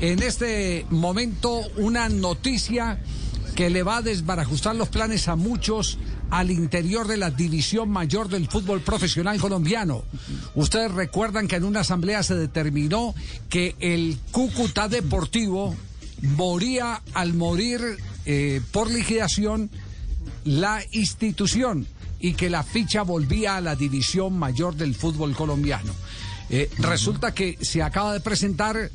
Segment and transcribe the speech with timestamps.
[0.00, 2.98] en este momento una noticia
[3.54, 5.98] que le va a desbarajustar los planes a muchos
[6.30, 10.04] al interior de la división mayor del fútbol profesional colombiano.
[10.54, 13.14] Ustedes recuerdan que en una asamblea se determinó
[13.48, 15.74] que el Cúcuta Deportivo
[16.22, 17.80] moría al morir
[18.24, 19.70] eh, por liquidación
[20.44, 21.86] la institución
[22.20, 25.92] y que la ficha volvía a la división mayor del fútbol colombiano.
[26.48, 28.90] Eh, resulta que se acaba de presentar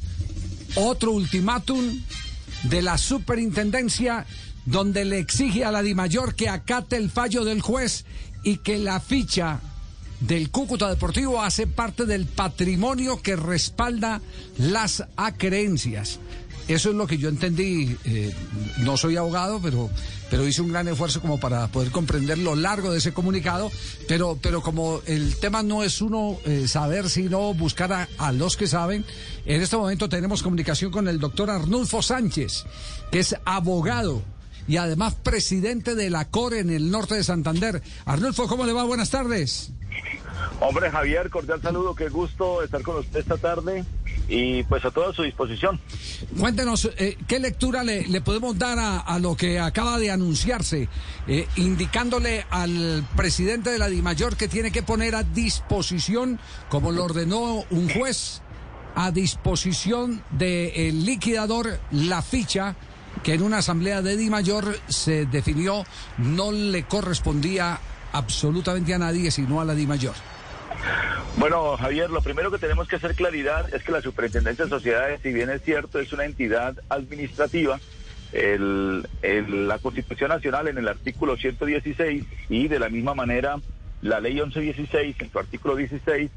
[0.75, 2.01] otro ultimátum
[2.63, 4.25] de la superintendencia
[4.65, 8.05] donde le exige a la DIMAYOR que acate el fallo del juez
[8.43, 9.59] y que la ficha
[10.19, 14.21] del Cúcuta Deportivo hace parte del patrimonio que respalda
[14.57, 16.19] las acreencias.
[16.67, 17.95] Eso es lo que yo entendí.
[18.05, 18.33] Eh,
[18.79, 19.89] no soy abogado, pero,
[20.31, 23.71] pero hice un gran esfuerzo como para poder comprender lo largo de ese comunicado.
[24.07, 28.57] Pero, pero como el tema no es uno eh, saber, sino buscar a, a, los
[28.57, 29.05] que saben,
[29.45, 32.65] en este momento tenemos comunicación con el doctor Arnulfo Sánchez,
[33.11, 34.23] que es abogado
[34.67, 37.83] y además presidente de la CORE en el norte de Santander.
[38.05, 38.83] Arnulfo, ¿cómo le va?
[38.83, 39.71] Buenas tardes.
[40.59, 43.85] Hombre, Javier, cordial saludo, qué gusto estar con usted esta tarde
[44.27, 45.79] y pues a toda su disposición.
[46.37, 50.87] Cuéntenos, eh, ¿qué lectura le, podemos dar a, lo que acaba de anunciarse,
[51.27, 57.03] eh, indicándole al presidente de la DIMAYOR que tiene que poner a disposición, como lo
[57.03, 58.41] ordenó un juez,
[58.95, 62.75] a disposición del liquidador la ficha
[63.23, 65.83] que en una asamblea de DIMAYOR se definió
[66.17, 67.79] no le correspondía
[68.13, 70.34] absolutamente a nadie, sino a la DIMAYOR.
[71.37, 75.19] Bueno, Javier, lo primero que tenemos que hacer claridad es que la Superintendencia de Sociedades,
[75.21, 77.79] si bien es cierto, es una entidad administrativa,
[78.31, 79.07] el,
[79.67, 83.57] la Constitución Nacional en el artículo 116 y de la misma manera
[84.01, 86.31] la Ley 1116 en su artículo 16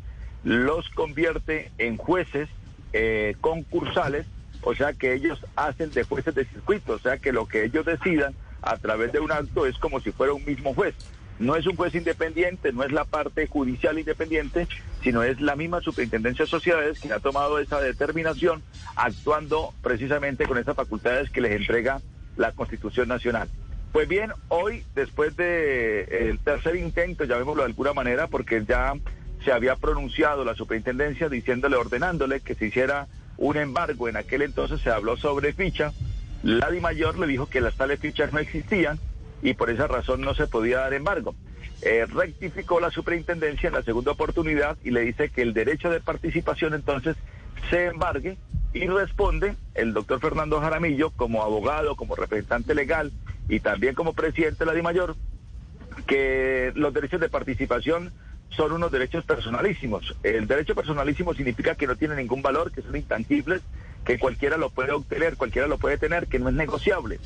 [0.44, 2.48] los convierte en jueces
[2.92, 4.27] eh, concursales,
[4.62, 7.84] o sea que ellos hacen de jueces de circuito, o sea que lo que ellos
[7.84, 10.94] decidan a través de un acto es como si fuera un mismo juez
[11.39, 14.67] no es un juez independiente, no es la parte judicial independiente,
[15.02, 18.62] sino es la misma Superintendencia de Sociedades quien ha tomado esa determinación
[18.96, 22.01] actuando precisamente con esas facultades que les entrega
[22.36, 23.48] la Constitución Nacional.
[23.92, 28.95] Pues bien, hoy, después del el tercer intento, llamémoslo de alguna manera, porque ya
[29.45, 33.07] se había pronunciado la superintendencia diciéndole, ordenándole que se hiciera
[33.39, 35.92] un embargo, en aquel entonces se habló sobre ficha,
[36.42, 38.98] la Di Mayor le dijo que las tales fichas no existían,
[39.42, 41.34] y por esa razón no se podía dar embargo.
[41.82, 46.00] Eh, rectificó la superintendencia en la segunda oportunidad y le dice que el derecho de
[46.00, 47.16] participación entonces
[47.70, 48.36] se embargue
[48.72, 53.12] y responde el doctor Fernando Jaramillo como abogado, como representante legal
[53.48, 55.16] y también como presidente de la DIMAYOR
[56.06, 58.12] que los derechos de participación
[58.50, 60.16] son unos derechos personalísimos.
[60.22, 63.62] El derecho personalísimo significa que no tiene ningún valor, que son intangibles,
[64.05, 67.19] que cualquiera lo puede obtener, cualquiera lo puede tener, que no es negociable.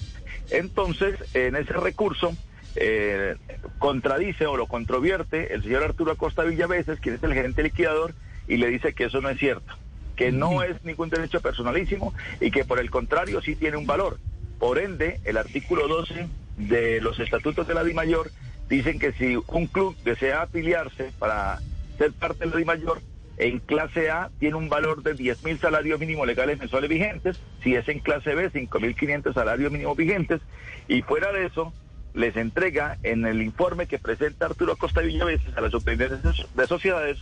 [0.51, 2.35] Entonces, en ese recurso
[2.75, 3.37] eh,
[3.79, 8.15] contradice o lo controvierte el señor Arturo Acosta Villaveses, quien es el gerente liquidador,
[8.49, 9.75] y le dice que eso no es cierto,
[10.17, 14.19] que no es ningún derecho personalísimo y que por el contrario sí tiene un valor.
[14.59, 18.31] Por ende, el artículo 12 de los estatutos de la DIMAYOR
[18.69, 21.59] dicen que si un club desea afiliarse para
[21.99, 23.03] ser parte de la DIMAYOR,
[23.39, 27.75] en clase A tiene un valor de 10 mil salarios mínimos legales mensuales vigentes, si
[27.75, 30.41] es en clase B 5 mil 500 salarios mínimos vigentes,
[30.89, 31.73] y fuera de eso
[32.15, 37.19] les entrega en el informe que presenta Arturo Costa Villaveses a la Superintendencia de Sociedades,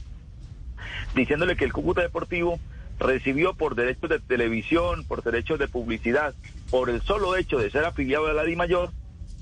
[1.14, 2.58] diciéndole que el Cúcuta Deportivo
[2.98, 6.34] recibió por derechos de televisión, por derechos de publicidad,
[6.70, 8.90] por el solo hecho de ser afiliado a la DIMAYOR,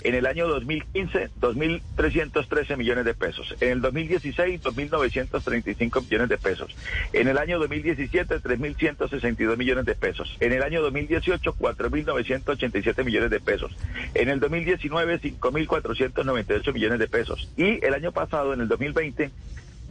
[0.02, 3.56] en el año 2015, 2.313 millones de pesos.
[3.60, 6.76] En el 2016, 2.935 millones de pesos.
[7.12, 10.36] En el año 2017, 3.162 millones de pesos.
[10.40, 13.74] En el año 2018, 4.987 millones de pesos.
[14.14, 17.50] En el 2019, 5.498 millones de pesos.
[17.56, 19.30] Y el año pasado, en el 2020,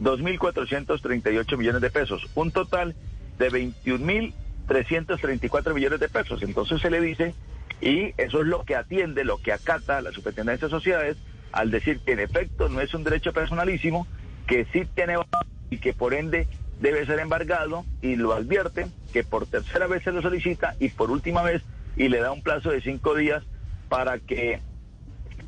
[0.00, 2.26] 2.438 millones de pesos.
[2.34, 2.94] Un total
[3.38, 6.42] de 21.334 millones de pesos.
[6.42, 7.34] Entonces se le dice
[7.80, 11.16] y eso es lo que atiende, lo que acata la Superintendencia de Sociedades
[11.52, 14.06] al decir que en efecto no es un derecho personalísimo,
[14.46, 15.16] que sí tiene
[15.70, 16.46] y que por ende
[16.80, 21.10] debe ser embargado y lo advierte que por tercera vez se lo solicita y por
[21.10, 21.62] última vez
[21.96, 23.42] y le da un plazo de cinco días
[23.88, 24.60] para que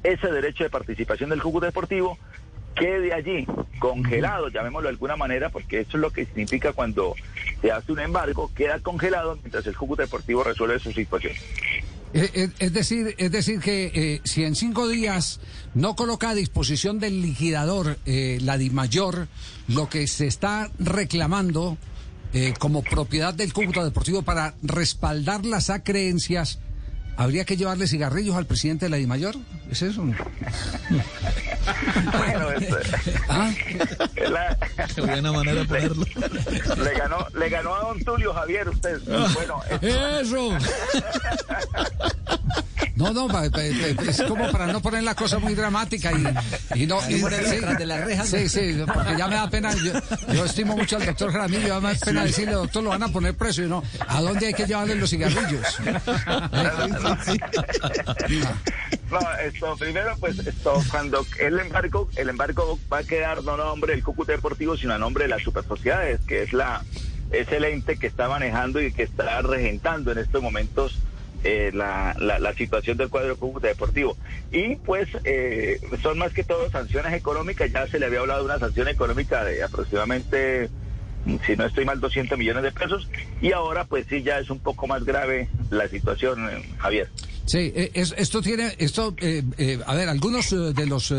[0.02, 2.18] ese derecho de participación del juego deportivo
[2.74, 3.46] quede allí
[3.78, 7.14] congelado, llamémoslo de alguna manera, porque eso es lo que significa cuando
[7.60, 11.34] se hace un embargo, queda congelado mientras el juego deportivo resuelve su situación.
[12.12, 15.38] Es decir, es decir que eh, si en cinco días
[15.74, 19.28] no coloca a disposición del liquidador eh, la DIMAYOR,
[19.68, 21.78] lo que se está reclamando
[22.32, 26.58] eh, como propiedad del Cúcuta Deportivo para respaldar las acreencias
[27.20, 29.36] ¿Habría que llevarle cigarrillos al presidente de la DIMAYOR?
[29.70, 30.02] ¿Es eso?
[30.04, 30.16] bueno,
[33.28, 33.52] ¿Ah?
[34.94, 36.04] Qué buena manera de ponerlo.
[36.84, 38.98] Le, ganó, le ganó a don Tulio Javier usted.
[39.10, 40.58] Ah, bueno, eso.
[43.00, 46.98] No, no, es como para no poner la cosa muy dramática y, no.
[47.08, 48.28] Y, sí, de las rejas.
[48.28, 49.74] Sí, sí, porque ya me da pena.
[50.34, 53.34] Yo, estimo mucho al doctor Jaramillo, me da pena decirle, doctor, lo van a poner
[53.34, 53.82] preso y no.
[54.06, 55.78] ¿A dónde hay que llevarle los cigarrillos?
[59.10, 63.56] No, esto, primero, pues, esto, cuando el embargo, el embargo va a quedar no a
[63.56, 66.84] nombre del Cúcuta Deportivo, sino a nombre de las supersociedades, que es la,
[67.32, 70.99] es el ente que está manejando y que está regentando en estos momentos
[71.44, 74.16] eh, la, la, situación del cuadro Cúcuta Deportivo.
[74.52, 78.46] Y pues eh, son más que todo sanciones económicas, ya se le había hablado de
[78.46, 80.68] una sanción económica de aproximadamente
[81.46, 83.08] si no estoy mal, 200 millones de pesos.
[83.40, 87.08] Y ahora, pues sí, ya es un poco más grave la situación, eh, Javier.
[87.50, 89.42] Sí, eh, esto tiene, esto, eh,
[89.84, 91.12] a ver, algunos de los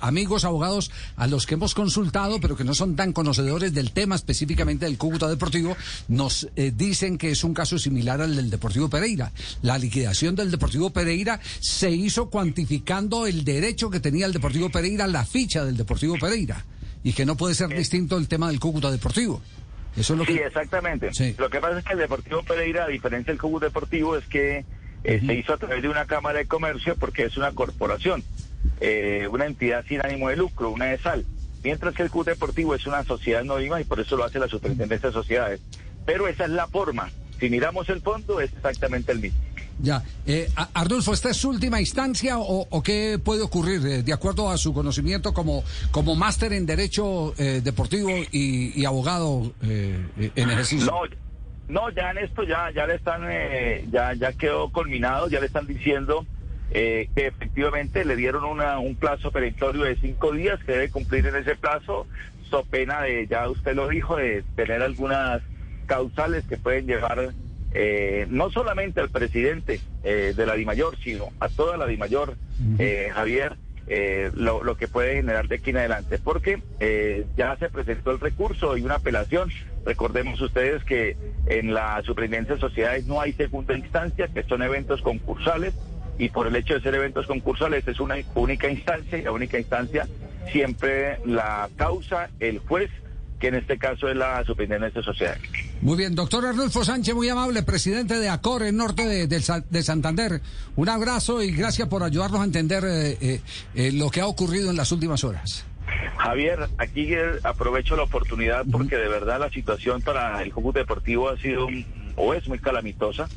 [0.00, 4.14] amigos abogados a los que hemos consultado, pero que no son tan conocedores del tema
[4.14, 5.76] específicamente del Cúcuta Deportivo,
[6.08, 9.30] nos dicen que es un caso similar al del Deportivo Pereira.
[9.60, 15.06] La liquidación del Deportivo Pereira se hizo cuantificando el derecho que tenía el Deportivo Pereira,
[15.06, 16.64] la ficha del Deportivo Pereira
[17.04, 17.76] y que no puede ser eh.
[17.76, 19.40] distinto el tema del Cúcuta Deportivo.
[19.96, 21.10] Eso es lo sí, exactamente.
[21.38, 24.64] Lo que pasa es que el Deportivo Pereira, a diferencia del Cúcuta Deportivo, es que
[25.04, 28.24] eh, se hizo a través de una Cámara de Comercio porque es una corporación,
[28.80, 31.24] eh, una entidad sin ánimo de lucro, una de sal.
[31.62, 34.48] Mientras que el Cúcuta Deportivo es una sociedad anónima y por eso lo hace la
[34.48, 35.60] Superintendencia de Sociedades.
[36.04, 37.10] Pero esa es la forma.
[37.40, 39.40] Si miramos el fondo, es exactamente el mismo.
[39.80, 40.02] Ya.
[40.26, 44.56] Eh, Ardulfo, ¿esta es su última instancia o, qué puede ocurrir eh, de acuerdo a
[44.56, 50.86] su conocimiento como, como máster en Derecho eh, Deportivo y, abogado eh, en ejercicio?
[50.86, 51.00] No,
[51.68, 53.22] no, ya en esto ya, ya le están,
[53.90, 56.26] ya, ya quedó culminado, ya le están diciendo
[56.70, 61.36] que efectivamente le dieron una, un plazo peritorio de cinco días que debe cumplir en
[61.36, 62.06] ese plazo,
[62.50, 65.42] so pena de, ya usted lo dijo, de tener algunas
[65.86, 67.32] causales que pueden llevar
[67.76, 72.36] eh, no solamente al presidente eh, de la DIMAYOR, sino a toda la DIMAYOR,
[72.78, 73.56] eh, Javier,
[74.34, 76.62] lo, lo, que puede generar de aquí en adelante, porque
[77.36, 79.50] ya se presentó el recurso y una apelación.
[79.84, 81.16] Recordemos ustedes que
[81.46, 85.74] en la Superintendencia de Sociedades no hay segunda instancia, que son eventos concursales,
[86.18, 89.58] y por el hecho de ser eventos concursales es una única instancia, y la única
[89.58, 90.06] instancia
[90.50, 92.90] siempre la causa el juez
[93.38, 95.38] que en este caso es la Superintendencia Social.
[95.82, 100.40] Muy bien, doctor Arnulfo Sánchez, muy amable, presidente de ACOR en norte de, Santander.
[100.76, 103.40] Un abrazo y gracias por ayudarnos a entender eh, eh,
[103.74, 105.66] eh, lo que ha ocurrido en las últimas horas.
[106.16, 111.36] Javier, aquí aprovecho la oportunidad porque de verdad la situación para el Cúcuta Deportivo ha
[111.38, 111.68] sido
[112.16, 113.28] o es muy calamitosa.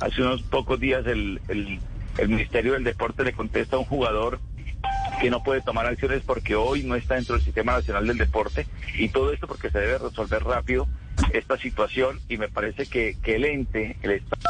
[0.00, 4.40] Hace unos pocos días el, el Ministerio del Deporte le contesta a un jugador
[5.20, 8.66] que no puede tomar acciones porque hoy no está dentro del Sistema Nacional del Deporte
[8.96, 10.88] y todo esto porque se debe resolver rápido
[11.32, 14.42] esta situación y me parece que, que el ente, el Estado,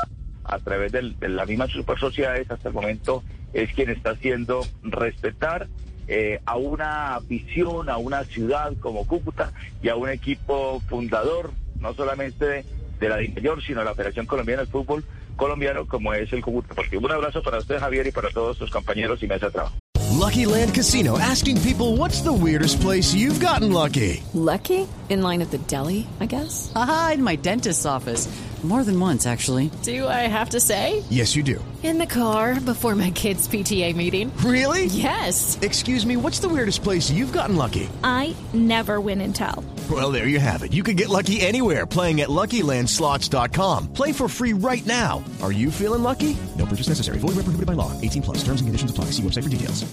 [0.44, 3.22] a través de las mismas super sociedades hasta el momento
[3.52, 5.68] es quien está haciendo respetar
[6.08, 9.52] eh, a una visión, a una ciudad como Cúcuta
[9.82, 12.64] y a un equipo fundador, no solamente
[13.00, 15.04] de, la de mayor, sino de la Operación Colombiana del Fútbol
[15.36, 17.06] colombiano como es el Cúcuta Deportivo.
[17.06, 19.76] Un abrazo para usted, Javier, y para todos sus compañeros y mesa de trabajo.
[20.12, 24.22] Lucky Land Casino, asking people what's the weirdest place you've gotten lucky.
[24.32, 24.86] Lucky?
[25.08, 26.72] In line at the deli, I guess?
[26.74, 28.28] Aha, in my dentist's office.
[28.62, 29.70] More than once, actually.
[29.82, 31.02] Do I have to say?
[31.10, 31.62] Yes, you do.
[31.84, 34.34] In the car before my kids' PTA meeting.
[34.38, 34.86] Really?
[34.86, 35.58] Yes.
[35.60, 37.90] Excuse me, what's the weirdest place you've gotten lucky?
[38.02, 39.62] I never win and tell.
[39.90, 40.72] Well, there you have it.
[40.72, 43.92] You can get lucky anywhere playing at LuckyLandSlots.com.
[43.92, 45.22] Play for free right now.
[45.42, 46.34] Are you feeling lucky?
[46.58, 47.18] No purchase necessary.
[47.18, 47.92] Void where prohibited by law.
[48.00, 48.38] 18 plus.
[48.38, 49.10] Terms and conditions apply.
[49.12, 49.84] See website for details.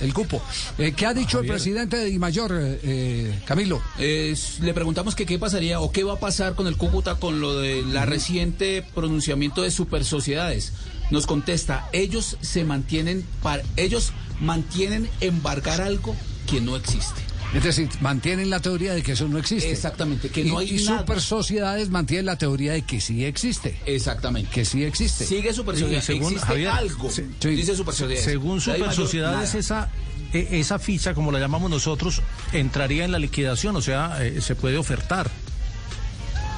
[0.00, 0.40] El cupo.
[0.76, 3.80] Eh, ¿Qué ha dicho el presidente de Dimayor, eh, eh, Camilo?
[3.98, 7.58] le preguntamos que qué pasaría o qué va a pasar con el Cúcuta con lo
[7.58, 10.72] de la reciente pronunciamiento de super sociedades.
[11.10, 16.14] Nos contesta, ellos se mantienen, para, ellos mantienen embargar algo
[16.46, 17.22] que no existe.
[17.54, 19.70] Es decir, mantienen la teoría de que eso no existe.
[19.70, 23.80] Exactamente, que no hay y super sociedades mantienen la teoría de que sí existe.
[23.86, 24.50] Exactamente.
[24.50, 25.24] Que sí existe.
[25.24, 26.04] Sigue super sociedades.
[26.04, 27.08] Según, existe algo.
[27.08, 28.24] dice super sociedades.
[28.24, 29.90] Según super sociedades, esa
[30.32, 32.22] e, esa ficha, como la llamamos nosotros,
[32.52, 35.30] entraría en la liquidación, o sea, eh, se puede ofertar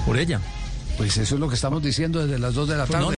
[0.04, 0.40] por ella.
[0.96, 3.19] Pues eso es lo que estamos diciendo desde las 2 de la tarde.